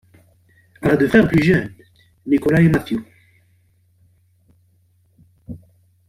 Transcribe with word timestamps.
Elle 0.81 0.89
a 0.89 0.97
deux 0.97 1.07
frères 1.07 1.27
plus 1.27 1.43
jeunes, 1.43 1.75
Nicholas 2.25 2.59
et 2.59 2.69
Matthew. 2.69 3.05